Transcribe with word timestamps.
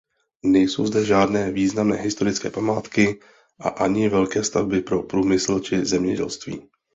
Nejsou 0.43 0.85
zde 0.85 1.05
žádné 1.05 1.51
významné 1.51 1.95
historické 1.95 2.49
památky 2.49 3.19
a 3.59 3.69
ani 3.69 4.09
velké 4.09 4.43
stavby 4.43 4.81
pro 4.81 5.03
průmysl 5.03 5.59
či 5.59 5.85
zemědělství. 5.85 6.63